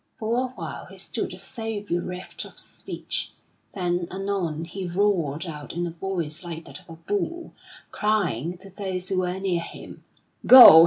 For 0.17 0.39
a 0.45 0.47
while 0.53 0.87
he 0.87 0.97
stood 0.97 1.31
as 1.31 1.53
though 1.53 1.79
bereft 1.79 2.43
of 2.43 2.57
speech; 2.57 3.33
then 3.75 4.07
anon 4.09 4.65
he 4.65 4.87
roared 4.87 5.45
out 5.45 5.73
in 5.75 5.85
a 5.85 5.91
voice 5.91 6.43
like 6.43 6.65
that 6.65 6.79
of 6.79 6.89
a 6.89 6.93
bull, 6.95 7.51
crying 7.91 8.57
to 8.57 8.71
those 8.71 9.09
who 9.09 9.19
were 9.19 9.39
near 9.39 9.61
him: 9.61 10.03
"Go! 10.47 10.79